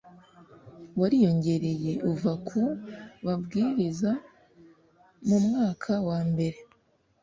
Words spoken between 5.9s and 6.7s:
wa mbere